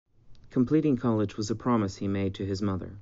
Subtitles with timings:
[0.49, 2.97] Completing college was a promise he made to his mother.